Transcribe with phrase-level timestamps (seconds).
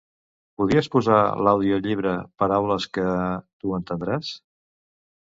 [0.61, 1.19] Podries posar
[1.49, 2.15] l'audiollibre
[2.45, 3.09] "Paraules que
[3.45, 4.37] tu entendràs"?